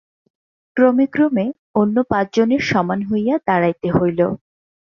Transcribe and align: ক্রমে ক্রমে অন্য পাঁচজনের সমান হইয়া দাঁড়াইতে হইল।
ক্রমে 0.77 1.05
ক্রমে 1.07 1.45
অন্য 1.75 1.95
পাঁচজনের 2.11 2.61
সমান 2.71 2.99
হইয়া 3.09 3.35
দাঁড়াইতে 3.47 3.87
হইল। 3.91 4.19